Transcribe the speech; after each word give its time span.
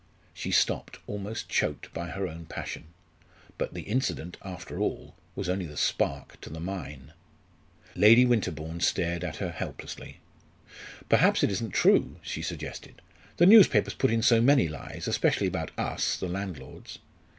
She 0.33 0.49
stopped, 0.49 0.97
almost 1.05 1.47
choked 1.47 1.93
by 1.93 2.07
her 2.07 2.27
own 2.27 2.47
passion. 2.47 2.85
But 3.59 3.75
the 3.75 3.83
incident, 3.83 4.35
after 4.41 4.79
all, 4.79 5.13
was 5.35 5.47
only 5.47 5.67
the 5.67 5.77
spark 5.77 6.41
to 6.41 6.49
the 6.49 6.59
mine. 6.59 7.13
Lady 7.95 8.25
Winterbourne 8.25 8.79
stared 8.79 9.23
at 9.23 9.35
her 9.35 9.51
helplessly. 9.51 10.19
"Perhaps 11.07 11.43
it 11.43 11.51
isn't 11.51 11.75
true," 11.75 12.15
she 12.23 12.41
suggested. 12.41 12.99
"The 13.37 13.45
newspapers 13.45 13.93
put 13.93 14.09
in 14.09 14.23
so 14.23 14.41
many 14.41 14.67
lies, 14.67 15.07
especially 15.07 15.45
about 15.45 15.69
us 15.77 16.17
the 16.17 16.27
landlords. 16.29 16.97